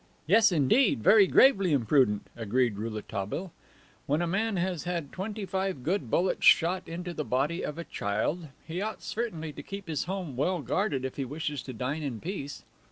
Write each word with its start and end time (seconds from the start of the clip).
"Yes, 0.25 0.51
indeed, 0.51 1.03
very 1.03 1.27
gravely 1.27 1.71
imprudent," 1.71 2.25
agreed 2.35 2.75
Rouletabille. 2.75 3.51
"When 4.07 4.19
a 4.19 4.25
man 4.25 4.57
has 4.57 4.85
had 4.85 5.11
twenty 5.11 5.45
five 5.45 5.83
good 5.83 6.09
bullets 6.09 6.43
shot 6.43 6.87
into 6.87 7.13
the 7.13 7.23
body 7.23 7.61
of 7.63 7.77
a 7.77 7.83
child, 7.83 8.47
he 8.67 8.81
ought 8.81 9.03
certainly 9.03 9.53
to 9.53 9.61
keep 9.61 9.87
his 9.87 10.05
home 10.05 10.35
well 10.35 10.63
guarded 10.63 11.05
if 11.05 11.17
he 11.17 11.23
wishes 11.25 11.61
to 11.61 11.73
dine 11.73 12.01
in 12.01 12.19
peace." 12.19 12.63